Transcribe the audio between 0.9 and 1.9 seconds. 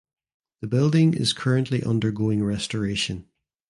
is currently